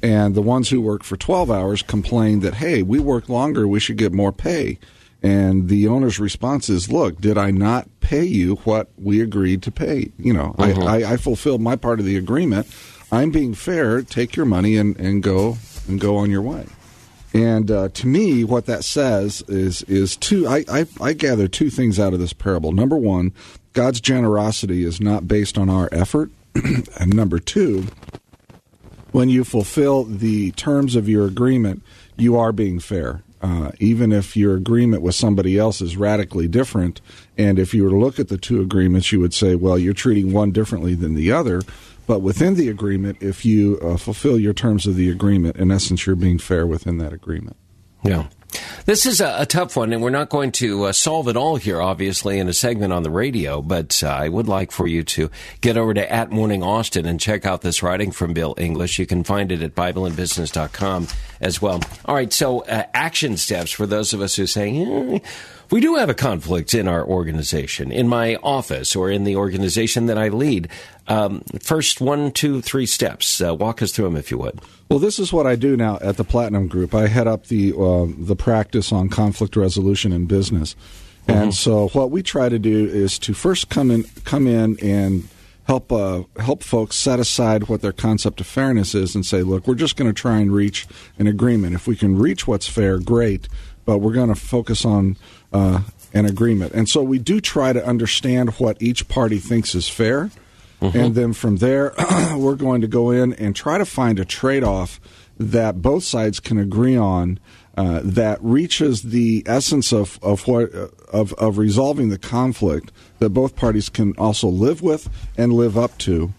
And 0.01 0.35
the 0.35 0.41
ones 0.41 0.69
who 0.69 0.79
work 0.79 1.03
for 1.03 1.17
12 1.17 1.51
hours 1.51 1.81
complain 1.81 2.39
that, 2.39 2.55
hey, 2.55 2.83
we 2.83 2.99
work 2.99 3.27
longer, 3.27 3.67
we 3.67 3.79
should 3.79 3.97
get 3.97 4.13
more 4.13 4.31
pay. 4.31 4.79
And 5.21 5.67
the 5.67 5.87
owner's 5.87 6.19
response 6.19 6.69
is, 6.69 6.91
look, 6.91 7.19
did 7.19 7.37
I 7.37 7.51
not 7.51 7.87
pay 7.99 8.23
you 8.23 8.55
what 8.57 8.89
we 8.97 9.21
agreed 9.21 9.61
to 9.63 9.71
pay? 9.71 10.11
You 10.17 10.33
know, 10.33 10.55
mm-hmm. 10.57 10.81
I, 10.81 11.03
I, 11.03 11.13
I 11.13 11.17
fulfilled 11.17 11.61
my 11.61 11.75
part 11.75 11.99
of 11.99 12.05
the 12.05 12.15
agreement. 12.15 12.67
I'm 13.11 13.31
being 13.31 13.53
fair. 13.53 14.01
Take 14.01 14.35
your 14.35 14.45
money 14.45 14.77
and, 14.77 14.97
and 14.97 15.21
go 15.21 15.57
and 15.87 15.99
go 15.99 16.15
on 16.17 16.31
your 16.31 16.41
way. 16.41 16.67
And 17.33 17.69
uh, 17.69 17.89
to 17.89 18.07
me, 18.07 18.43
what 18.43 18.65
that 18.65 18.83
says 18.83 19.43
is 19.47 19.83
is 19.83 20.15
two. 20.17 20.47
I, 20.47 20.65
I, 20.67 20.87
I 20.99 21.13
gather 21.13 21.47
two 21.47 21.69
things 21.69 21.99
out 21.99 22.13
of 22.13 22.19
this 22.19 22.33
parable. 22.33 22.71
Number 22.71 22.97
one, 22.97 23.33
God's 23.73 24.01
generosity 24.01 24.83
is 24.83 24.99
not 24.99 25.27
based 25.27 25.57
on 25.57 25.69
our 25.69 25.89
effort, 25.91 26.31
and 26.99 27.13
number 27.13 27.37
two, 27.37 27.85
when 29.11 29.29
you 29.29 29.43
fulfill 29.43 30.03
the 30.03 30.51
terms 30.51 30.95
of 30.95 31.07
your 31.07 31.25
agreement, 31.25 31.83
you 32.17 32.35
are 32.35 32.51
being 32.51 32.79
fair. 32.79 33.21
Uh, 33.41 33.71
even 33.79 34.11
if 34.11 34.35
your 34.35 34.55
agreement 34.55 35.01
with 35.01 35.15
somebody 35.15 35.57
else 35.57 35.81
is 35.81 35.95
radically 35.95 36.47
different, 36.47 36.99
and 37.37 37.57
if 37.57 37.73
you 37.73 37.83
were 37.83 37.89
to 37.89 37.97
look 37.97 38.19
at 38.19 38.27
the 38.27 38.37
two 38.37 38.61
agreements, 38.61 39.11
you 39.11 39.19
would 39.19 39.33
say, 39.33 39.55
well, 39.55 39.77
you're 39.77 39.93
treating 39.93 40.33
one 40.33 40.51
differently 40.51 40.93
than 40.93 41.15
the 41.15 41.31
other. 41.31 41.61
But 42.05 42.19
within 42.21 42.55
the 42.55 42.69
agreement, 42.69 43.21
if 43.21 43.45
you 43.45 43.79
uh, 43.81 43.95
fulfill 43.95 44.39
your 44.39 44.53
terms 44.53 44.87
of 44.87 44.95
the 44.95 45.09
agreement, 45.09 45.57
in 45.57 45.71
essence, 45.71 46.05
you're 46.05 46.15
being 46.15 46.39
fair 46.39 46.65
within 46.65 46.97
that 46.97 47.13
agreement. 47.13 47.55
Yeah. 48.03 48.27
This 48.85 49.05
is 49.05 49.21
a, 49.21 49.41
a, 49.41 49.45
tough 49.45 49.75
one, 49.75 49.93
and 49.93 50.01
we're 50.01 50.09
not 50.09 50.29
going 50.29 50.51
to 50.53 50.85
uh, 50.85 50.91
solve 50.91 51.27
it 51.27 51.37
all 51.37 51.57
here, 51.57 51.81
obviously, 51.81 52.39
in 52.39 52.47
a 52.47 52.53
segment 52.53 52.91
on 52.91 53.03
the 53.03 53.11
radio. 53.11 53.61
But 53.61 54.01
uh, 54.03 54.07
I 54.07 54.29
would 54.29 54.47
like 54.47 54.71
for 54.71 54.87
you 54.87 55.03
to 55.03 55.29
get 55.61 55.77
over 55.77 55.93
to 55.93 56.11
at 56.11 56.31
Morning 56.31 56.63
Austin 56.63 57.05
and 57.05 57.19
check 57.19 57.45
out 57.45 57.61
this 57.61 57.83
writing 57.83 58.11
from 58.11 58.33
Bill 58.33 58.55
English. 58.57 58.97
You 58.97 59.05
can 59.05 59.23
find 59.23 59.51
it 59.51 59.61
at 59.61 59.75
BibleandBusiness.com 59.75 61.07
as 61.39 61.61
well. 61.61 61.81
All 62.05 62.15
right, 62.15 62.33
so 62.33 62.61
uh, 62.61 62.85
action 62.93 63.37
steps 63.37 63.71
for 63.71 63.85
those 63.85 64.13
of 64.13 64.21
us 64.21 64.35
who 64.35 64.47
say, 64.47 64.75
eh, 64.75 65.19
we 65.71 65.81
do 65.81 65.95
have 65.95 66.09
a 66.09 66.13
conflict 66.13 66.73
in 66.73 66.87
our 66.87 67.05
organization, 67.05 67.91
in 67.91 68.07
my 68.07 68.35
office, 68.37 68.95
or 68.95 69.11
in 69.11 69.23
the 69.23 69.35
organization 69.35 70.07
that 70.07 70.17
I 70.17 70.29
lead. 70.29 70.69
Um, 71.07 71.41
first, 71.61 72.01
one, 72.01 72.31
two, 72.31 72.61
three 72.61 72.85
steps. 72.85 73.41
Uh, 73.41 73.53
walk 73.53 73.81
us 73.81 73.91
through 73.91 74.05
them, 74.05 74.15
if 74.15 74.31
you 74.31 74.37
would. 74.37 74.59
Well, 74.89 74.99
this 74.99 75.19
is 75.19 75.31
what 75.31 75.45
I 75.45 75.55
do 75.55 75.77
now 75.77 75.99
at 76.01 76.17
the 76.17 76.23
Platinum 76.23 76.67
Group. 76.67 76.95
I 76.95 77.07
head 77.07 77.27
up 77.27 77.47
the 77.47 77.73
uh, 77.73 78.07
the 78.17 78.35
practice 78.35 78.91
on 78.91 79.09
conflict 79.09 79.55
resolution 79.55 80.11
in 80.11 80.25
business, 80.25 80.75
mm-hmm. 81.27 81.31
and 81.31 81.53
so 81.53 81.89
what 81.89 82.11
we 82.11 82.23
try 82.23 82.49
to 82.49 82.59
do 82.59 82.85
is 82.87 83.19
to 83.19 83.33
first 83.33 83.69
come 83.69 83.91
in 83.91 84.03
come 84.23 84.47
in 84.47 84.77
and 84.81 85.27
help 85.69 85.91
uh, 85.91 86.23
help 86.39 86.63
folks 86.63 86.95
set 86.95 87.19
aside 87.19 87.67
what 87.67 87.81
their 87.81 87.91
concept 87.91 88.41
of 88.41 88.47
fairness 88.47 88.95
is 88.95 89.13
and 89.13 89.23
say, 89.23 89.43
look, 89.43 89.67
we're 89.67 89.75
just 89.75 89.95
going 89.95 90.09
to 90.09 90.19
try 90.19 90.39
and 90.39 90.51
reach 90.51 90.87
an 91.19 91.27
agreement. 91.27 91.75
If 91.75 91.85
we 91.85 91.95
can 91.95 92.17
reach 92.17 92.47
what's 92.47 92.67
fair, 92.67 92.97
great, 92.97 93.47
but 93.85 93.99
we're 93.99 94.13
going 94.13 94.29
to 94.29 94.35
focus 94.35 94.83
on 94.83 95.17
uh, 95.53 95.81
an 96.13 96.25
agreement. 96.25 96.73
And 96.73 96.89
so 96.89 97.03
we 97.03 97.19
do 97.19 97.39
try 97.39 97.73
to 97.73 97.85
understand 97.85 98.51
what 98.51 98.81
each 98.81 99.07
party 99.07 99.37
thinks 99.39 99.75
is 99.75 99.87
fair. 99.87 100.31
Mm-hmm. 100.81 100.97
And 100.97 101.15
then 101.15 101.33
from 101.33 101.57
there, 101.57 101.93
we're 102.35 102.55
going 102.55 102.81
to 102.81 102.87
go 102.87 103.11
in 103.11 103.33
and 103.33 103.55
try 103.55 103.77
to 103.77 103.85
find 103.85 104.19
a 104.19 104.25
trade 104.25 104.63
off 104.63 104.99
that 105.37 105.81
both 105.81 106.03
sides 106.03 106.39
can 106.39 106.57
agree 106.57 106.97
on 106.97 107.39
uh, 107.77 108.01
that 108.03 108.37
reaches 108.41 109.03
the 109.03 109.43
essence 109.45 109.93
of, 109.93 110.19
of 110.21 110.45
what 110.47 110.69
of, 111.13 111.31
of 111.33 111.57
resolving 111.57 112.09
the 112.09 112.17
conflict 112.17 112.91
that 113.19 113.29
both 113.29 113.55
parties 113.55 113.87
can 113.87 114.13
also 114.17 114.47
live 114.49 114.81
with 114.81 115.09
and 115.37 115.53
live 115.53 115.77
up 115.77 115.97
to. 115.99 116.33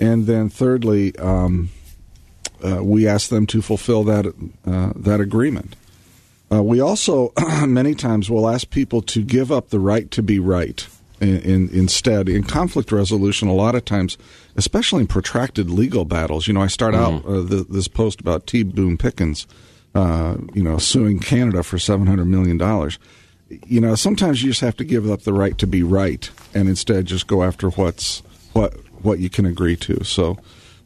And 0.00 0.26
then 0.26 0.48
thirdly, 0.48 1.14
um, 1.18 1.70
uh, 2.64 2.82
we 2.82 3.06
ask 3.06 3.28
them 3.28 3.46
to 3.48 3.60
fulfill 3.60 4.04
that 4.04 4.26
uh, 4.66 4.92
that 4.96 5.20
agreement. 5.20 5.76
Uh, 6.50 6.62
we 6.62 6.80
also 6.80 7.32
many 7.66 7.94
times 7.94 8.30
will 8.30 8.48
ask 8.48 8.70
people 8.70 9.02
to 9.02 9.22
give 9.22 9.52
up 9.52 9.68
the 9.68 9.80
right 9.80 10.10
to 10.10 10.22
be 10.22 10.38
right. 10.38 10.86
In, 11.20 11.40
in, 11.40 11.68
instead, 11.70 12.28
in 12.28 12.44
conflict 12.44 12.92
resolution, 12.92 13.48
a 13.48 13.52
lot 13.52 13.74
of 13.74 13.84
times, 13.84 14.16
especially 14.54 15.00
in 15.00 15.08
protracted 15.08 15.68
legal 15.68 16.04
battles, 16.04 16.46
you 16.46 16.54
know, 16.54 16.60
I 16.60 16.68
start 16.68 16.94
mm-hmm. 16.94 17.26
out 17.26 17.30
uh, 17.30 17.40
the, 17.42 17.66
this 17.68 17.88
post 17.88 18.20
about 18.20 18.46
T. 18.46 18.62
Boone 18.62 18.96
Pickens, 18.96 19.46
uh, 19.96 20.36
you 20.54 20.62
know, 20.62 20.78
suing 20.78 21.18
Canada 21.18 21.64
for 21.64 21.76
seven 21.76 22.06
hundred 22.06 22.26
million 22.26 22.56
dollars. 22.56 23.00
You 23.48 23.80
know, 23.80 23.96
sometimes 23.96 24.42
you 24.42 24.50
just 24.50 24.60
have 24.60 24.76
to 24.76 24.84
give 24.84 25.10
up 25.10 25.22
the 25.22 25.32
right 25.32 25.58
to 25.58 25.66
be 25.66 25.82
right, 25.82 26.30
and 26.54 26.68
instead 26.68 27.06
just 27.06 27.26
go 27.26 27.42
after 27.42 27.70
what's 27.70 28.20
what 28.52 28.74
what 29.02 29.18
you 29.18 29.28
can 29.28 29.44
agree 29.44 29.76
to. 29.76 30.04
So, 30.04 30.38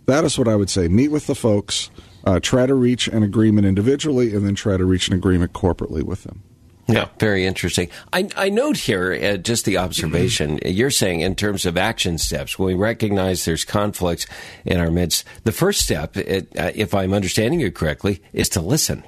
that 0.07 0.25
is 0.25 0.39
what 0.39 0.49
I 0.49 0.57
would 0.57 0.71
say. 0.71 0.89
Meet 0.89 1.09
with 1.09 1.27
the 1.27 1.35
folks 1.35 1.91
uh, 2.25 2.41
try 2.41 2.67
to 2.67 2.75
reach 2.75 3.09
an 3.09 3.23
agreement 3.23 3.67
individually, 3.67 4.35
and 4.35 4.47
then 4.47 4.55
try 4.55 4.77
to 4.77 4.85
reach 4.85 5.09
an 5.09 5.15
agreement 5.15 5.53
corporately 5.53 6.03
with 6.03 6.25
them. 6.25 6.43
Yeah, 6.89 7.09
very 7.19 7.47
interesting. 7.47 7.89
I, 8.13 8.29
I 8.37 8.49
note 8.49 8.77
here 8.77 9.13
uh, 9.13 9.37
just 9.37 9.65
the 9.65 9.79
observation 9.79 10.59
mm-hmm. 10.59 10.69
you're 10.69 10.91
saying 10.91 11.21
in 11.21 11.37
terms 11.37 11.65
of 11.65 11.77
action 11.77 12.19
steps. 12.19 12.59
When 12.59 12.67
we 12.67 12.75
recognize 12.75 13.45
there's 13.45 13.65
conflicts 13.65 14.27
in 14.65 14.79
our 14.79 14.91
midst, 14.91 15.25
the 15.45 15.53
first 15.53 15.81
step, 15.81 16.17
it, 16.17 16.49
uh, 16.59 16.73
if 16.75 16.93
I'm 16.93 17.15
understanding 17.15 17.61
you 17.61 17.71
correctly, 17.71 18.21
is 18.33 18.49
to 18.51 18.61
listen. 18.61 19.05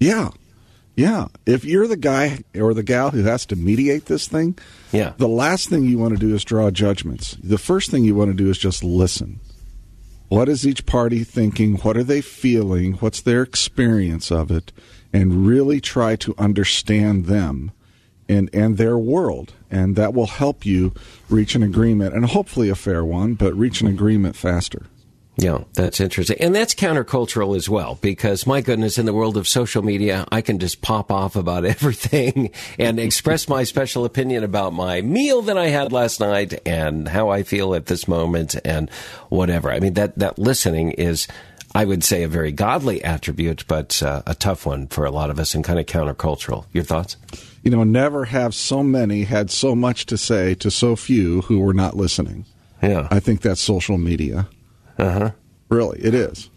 Yeah, 0.00 0.30
yeah. 0.96 1.28
If 1.46 1.64
you're 1.64 1.86
the 1.86 1.96
guy 1.96 2.40
or 2.56 2.74
the 2.74 2.82
gal 2.82 3.10
who 3.10 3.22
has 3.22 3.46
to 3.46 3.56
mediate 3.56 4.06
this 4.06 4.26
thing, 4.26 4.58
yeah. 4.90 5.12
the 5.16 5.28
last 5.28 5.68
thing 5.68 5.84
you 5.84 5.98
want 5.98 6.14
to 6.14 6.20
do 6.20 6.34
is 6.34 6.44
draw 6.44 6.70
judgments. 6.70 7.36
The 7.42 7.58
first 7.58 7.90
thing 7.90 8.04
you 8.04 8.16
want 8.16 8.30
to 8.30 8.36
do 8.36 8.50
is 8.50 8.58
just 8.58 8.82
listen. 8.82 9.40
What 10.32 10.48
is 10.48 10.66
each 10.66 10.86
party 10.86 11.24
thinking? 11.24 11.74
What 11.76 11.94
are 11.98 12.02
they 12.02 12.22
feeling? 12.22 12.94
What's 12.94 13.20
their 13.20 13.42
experience 13.42 14.32
of 14.32 14.50
it? 14.50 14.72
And 15.12 15.46
really 15.46 15.78
try 15.78 16.16
to 16.16 16.34
understand 16.38 17.26
them 17.26 17.70
and, 18.30 18.48
and 18.54 18.78
their 18.78 18.96
world. 18.96 19.52
And 19.70 19.94
that 19.96 20.14
will 20.14 20.28
help 20.28 20.64
you 20.64 20.94
reach 21.28 21.54
an 21.54 21.62
agreement, 21.62 22.14
and 22.14 22.24
hopefully 22.24 22.70
a 22.70 22.74
fair 22.74 23.04
one, 23.04 23.34
but 23.34 23.54
reach 23.54 23.82
an 23.82 23.88
agreement 23.88 24.34
faster. 24.34 24.86
Yeah, 25.36 25.64
that's 25.72 25.98
interesting. 25.98 26.36
And 26.40 26.54
that's 26.54 26.74
countercultural 26.74 27.56
as 27.56 27.68
well, 27.68 27.98
because 28.02 28.46
my 28.46 28.60
goodness, 28.60 28.98
in 28.98 29.06
the 29.06 29.14
world 29.14 29.38
of 29.38 29.48
social 29.48 29.82
media, 29.82 30.26
I 30.30 30.42
can 30.42 30.58
just 30.58 30.82
pop 30.82 31.10
off 31.10 31.36
about 31.36 31.64
everything 31.64 32.50
and 32.78 33.00
express 33.00 33.48
my 33.48 33.64
special 33.64 34.04
opinion 34.04 34.44
about 34.44 34.74
my 34.74 35.00
meal 35.00 35.40
that 35.42 35.56
I 35.56 35.68
had 35.68 35.90
last 35.90 36.20
night 36.20 36.60
and 36.66 37.08
how 37.08 37.30
I 37.30 37.44
feel 37.44 37.74
at 37.74 37.86
this 37.86 38.06
moment 38.06 38.56
and 38.64 38.90
whatever. 39.30 39.70
I 39.72 39.80
mean, 39.80 39.94
that, 39.94 40.18
that 40.18 40.38
listening 40.38 40.92
is, 40.92 41.26
I 41.74 41.86
would 41.86 42.04
say, 42.04 42.24
a 42.24 42.28
very 42.28 42.52
godly 42.52 43.02
attribute, 43.02 43.64
but 43.66 44.02
uh, 44.02 44.22
a 44.26 44.34
tough 44.34 44.66
one 44.66 44.86
for 44.88 45.06
a 45.06 45.10
lot 45.10 45.30
of 45.30 45.38
us 45.38 45.54
and 45.54 45.64
kind 45.64 45.80
of 45.80 45.86
countercultural. 45.86 46.66
Your 46.72 46.84
thoughts? 46.84 47.16
You 47.62 47.70
know, 47.70 47.84
never 47.84 48.26
have 48.26 48.54
so 48.54 48.82
many 48.82 49.24
had 49.24 49.50
so 49.50 49.74
much 49.74 50.04
to 50.06 50.18
say 50.18 50.54
to 50.56 50.70
so 50.70 50.94
few 50.94 51.40
who 51.42 51.60
were 51.60 51.72
not 51.72 51.96
listening. 51.96 52.44
Yeah. 52.82 53.08
I 53.10 53.18
think 53.20 53.40
that's 53.40 53.60
social 53.62 53.96
media. 53.96 54.48
Uh 54.98 55.10
huh. 55.10 55.30
Really, 55.68 56.00
it 56.00 56.14
is. 56.14 56.50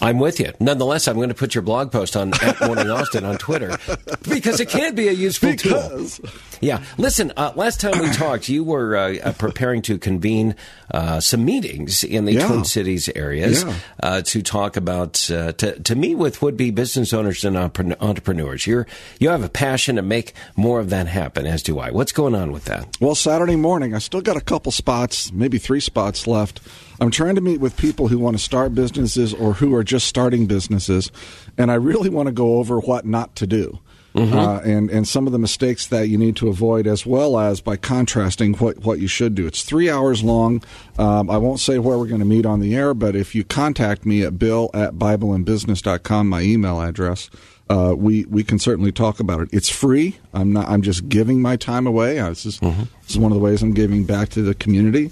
I'm 0.00 0.18
with 0.18 0.40
you. 0.40 0.52
Nonetheless, 0.60 1.08
I'm 1.08 1.16
going 1.16 1.28
to 1.28 1.34
put 1.34 1.54
your 1.54 1.62
blog 1.62 1.92
post 1.92 2.16
on 2.16 2.32
at 2.42 2.60
Morning 2.60 2.90
Austin 2.90 3.24
on 3.24 3.38
Twitter 3.38 3.78
because 4.28 4.60
it 4.60 4.68
can 4.68 4.94
be 4.94 5.08
a 5.08 5.12
useful 5.12 5.50
because. 5.52 6.18
tool. 6.18 6.30
Yeah. 6.60 6.82
Listen, 6.98 7.32
uh, 7.36 7.52
last 7.56 7.80
time 7.80 7.98
we 7.98 8.10
talked, 8.10 8.48
you 8.48 8.64
were 8.64 8.96
uh, 8.96 9.16
uh, 9.16 9.32
preparing 9.32 9.82
to 9.82 9.98
convene 9.98 10.56
uh, 10.90 11.20
some 11.20 11.44
meetings 11.44 12.04
in 12.04 12.24
the 12.24 12.34
yeah. 12.34 12.46
Twin 12.46 12.64
Cities 12.64 13.08
areas 13.10 13.64
yeah. 13.64 13.74
Uh, 14.02 14.22
to 14.22 14.42
talk 14.42 14.76
about 14.76 15.30
uh, 15.30 15.52
to 15.52 15.78
to 15.80 15.94
meet 15.94 16.14
with 16.14 16.42
would 16.42 16.56
be 16.56 16.70
business 16.70 17.12
owners 17.12 17.44
and 17.44 17.56
entrepreneurs. 17.56 18.66
You're 18.66 18.86
you 19.18 19.28
have 19.28 19.42
a 19.42 19.48
passion 19.48 19.96
to 19.96 20.02
make 20.02 20.32
more 20.56 20.80
of 20.80 20.90
that 20.90 21.06
happen, 21.06 21.46
as 21.46 21.62
do 21.62 21.78
I. 21.78 21.90
What's 21.90 22.12
going 22.12 22.34
on 22.34 22.52
with 22.52 22.64
that? 22.66 22.96
Well, 23.00 23.14
Saturday 23.14 23.56
morning, 23.56 23.94
I 23.94 23.98
still 23.98 24.22
got 24.22 24.36
a 24.36 24.40
couple 24.40 24.72
spots, 24.72 25.32
maybe 25.32 25.58
three 25.58 25.80
spots 25.80 26.26
left. 26.26 26.60
I'm 27.00 27.10
trying 27.10 27.34
to 27.34 27.40
meet 27.40 27.60
with 27.60 27.76
people 27.76 28.08
who 28.08 28.18
want 28.18 28.36
to 28.36 28.42
start 28.42 28.74
businesses 28.74 29.34
or 29.34 29.54
who 29.54 29.74
are 29.74 29.84
just 29.84 30.06
starting 30.06 30.46
businesses, 30.46 31.10
and 31.58 31.70
I 31.70 31.74
really 31.74 32.08
want 32.08 32.26
to 32.26 32.32
go 32.32 32.58
over 32.58 32.78
what 32.80 33.04
not 33.04 33.34
to 33.36 33.46
do. 33.46 33.80
mm-hmm. 34.14 34.36
uh, 34.36 34.60
and 34.60 34.90
and 34.90 35.06
some 35.08 35.26
of 35.26 35.32
the 35.32 35.38
mistakes 35.38 35.86
that 35.88 36.08
you 36.08 36.16
need 36.16 36.36
to 36.36 36.48
avoid, 36.48 36.86
as 36.86 37.04
well 37.04 37.38
as 37.38 37.60
by 37.60 37.76
contrasting 37.76 38.54
what 38.54 38.78
what 38.78 39.00
you 39.00 39.08
should 39.08 39.34
do. 39.34 39.46
It's 39.46 39.62
three 39.62 39.90
hours 39.90 40.22
long. 40.22 40.62
Um, 40.98 41.30
I 41.30 41.36
won't 41.36 41.60
say 41.60 41.78
where 41.78 41.98
we're 41.98 42.06
going 42.06 42.20
to 42.20 42.26
meet 42.26 42.46
on 42.46 42.60
the 42.60 42.74
air, 42.74 42.94
but 42.94 43.16
if 43.16 43.34
you 43.34 43.44
contact 43.44 44.06
me 44.06 44.22
at 44.22 44.38
bill 44.38 44.70
at 44.72 44.94
bibleandbusiness.com, 44.94 46.28
my 46.28 46.42
email 46.42 46.80
address. 46.80 47.30
Uh, 47.70 47.94
we 47.96 48.26
we 48.26 48.44
can 48.44 48.58
certainly 48.58 48.92
talk 48.92 49.20
about 49.20 49.40
it. 49.40 49.48
It's 49.50 49.70
free. 49.70 50.18
I'm 50.34 50.52
not. 50.52 50.68
I'm 50.68 50.82
just 50.82 51.08
giving 51.08 51.40
my 51.40 51.56
time 51.56 51.86
away. 51.86 52.18
Uh, 52.18 52.28
this 52.28 52.44
is, 52.44 52.60
mm-hmm. 52.60 52.82
this 53.02 53.12
is 53.12 53.18
one 53.18 53.32
of 53.32 53.36
the 53.36 53.42
ways 53.42 53.62
I'm 53.62 53.72
giving 53.72 54.04
back 54.04 54.28
to 54.30 54.42
the 54.42 54.54
community. 54.54 55.10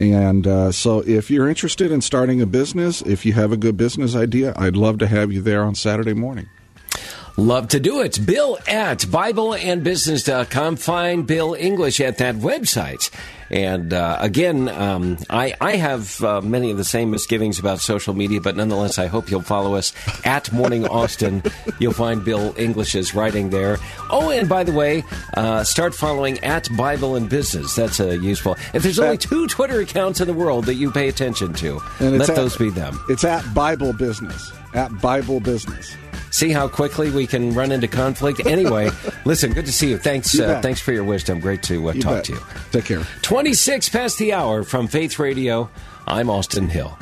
And 0.00 0.46
uh, 0.46 0.72
so, 0.72 1.00
if 1.00 1.30
you're 1.30 1.48
interested 1.48 1.92
in 1.92 2.00
starting 2.00 2.40
a 2.40 2.46
business, 2.46 3.02
if 3.02 3.24
you 3.24 3.34
have 3.34 3.52
a 3.52 3.56
good 3.56 3.76
business 3.76 4.16
idea, 4.16 4.52
I'd 4.56 4.76
love 4.76 4.98
to 4.98 5.06
have 5.06 5.30
you 5.30 5.42
there 5.42 5.62
on 5.62 5.74
Saturday 5.74 6.14
morning. 6.14 6.48
Love 7.36 7.68
to 7.68 7.80
do 7.80 8.00
it. 8.00 8.24
Bill 8.26 8.58
at 8.66 8.98
BibleandBusiness.com. 9.00 10.76
Find 10.76 11.26
Bill 11.26 11.54
English 11.54 12.00
at 12.00 12.18
that 12.18 12.36
website. 12.36 13.10
And 13.50 13.92
uh, 13.92 14.16
again, 14.20 14.68
um, 14.68 15.18
I, 15.28 15.54
I 15.60 15.76
have 15.76 16.22
uh, 16.22 16.40
many 16.40 16.70
of 16.70 16.78
the 16.78 16.84
same 16.84 17.10
misgivings 17.10 17.58
about 17.58 17.80
social 17.80 18.14
media, 18.14 18.40
but 18.40 18.56
nonetheless, 18.56 18.98
I 18.98 19.06
hope 19.06 19.30
you'll 19.30 19.42
follow 19.42 19.74
us 19.74 19.92
at 20.24 20.50
Morning 20.52 20.86
Austin. 20.86 21.42
You'll 21.78 21.92
find 21.92 22.24
Bill 22.24 22.54
English's 22.56 23.14
writing 23.14 23.50
there. 23.50 23.78
Oh, 24.08 24.30
and 24.30 24.48
by 24.48 24.64
the 24.64 24.72
way, 24.72 25.04
uh, 25.34 25.64
start 25.64 25.94
following 25.94 26.38
at 26.38 26.68
Bible 26.76 27.16
and 27.16 27.28
Business. 27.28 27.74
That's 27.74 28.00
a 28.00 28.16
useful. 28.18 28.56
If 28.72 28.82
there's 28.84 28.98
only 28.98 29.18
two 29.18 29.46
Twitter 29.48 29.80
accounts 29.80 30.20
in 30.20 30.28
the 30.28 30.34
world 30.34 30.64
that 30.66 30.74
you 30.74 30.90
pay 30.90 31.08
attention 31.08 31.52
to, 31.54 31.80
let 32.00 32.30
at, 32.30 32.36
those 32.36 32.56
be 32.56 32.70
them. 32.70 32.98
It's 33.08 33.24
at 33.24 33.52
Bible 33.52 33.92
Business. 33.92 34.52
At 34.74 34.98
Bible 35.02 35.40
Business 35.40 35.94
see 36.32 36.50
how 36.50 36.66
quickly 36.66 37.10
we 37.10 37.28
can 37.28 37.54
run 37.54 37.70
into 37.70 37.86
conflict. 37.86 38.44
Anyway, 38.44 38.90
listen, 39.24 39.52
good 39.52 39.66
to 39.66 39.72
see 39.72 39.90
you. 39.90 39.98
Thanks, 39.98 40.34
you 40.34 40.44
uh, 40.44 40.60
thanks 40.60 40.80
for 40.80 40.92
your 40.92 41.04
wisdom. 41.04 41.38
Great 41.38 41.62
to 41.64 41.90
uh, 41.90 41.92
talk 41.92 42.14
bet. 42.14 42.24
to 42.24 42.32
you. 42.32 42.40
Take 42.72 42.86
care. 42.86 43.04
Twenty 43.22 43.54
six 43.54 43.88
past 43.88 44.18
the 44.18 44.32
hour 44.32 44.64
from 44.64 44.88
Faith 44.88 45.20
Radio. 45.20 45.70
I'm 46.08 46.28
Austin 46.28 46.68
Hill. 46.68 46.98